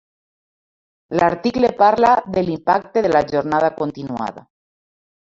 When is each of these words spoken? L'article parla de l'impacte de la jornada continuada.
L'article 1.19 1.71
parla 1.83 2.15
de 2.39 2.45
l'impacte 2.49 3.07
de 3.09 3.15
la 3.15 3.25
jornada 3.31 3.73
continuada. 3.81 4.49